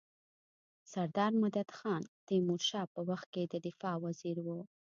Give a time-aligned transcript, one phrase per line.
[0.91, 4.59] سردار مددخان د تيمورشاه په وخت کي د دفاع وزیر وو.